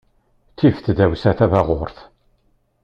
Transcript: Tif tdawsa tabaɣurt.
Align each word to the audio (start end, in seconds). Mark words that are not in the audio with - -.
Tif 0.57 0.77
tdawsa 0.85 1.31
tabaɣurt. 1.37 1.97